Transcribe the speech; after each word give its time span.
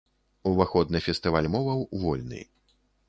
Уваход 0.51 0.93
на 0.95 1.01
фестываль 1.07 1.49
моваў 1.57 1.85
вольны. 2.05 2.41